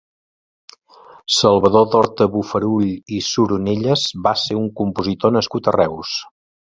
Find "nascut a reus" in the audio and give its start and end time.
5.37-6.17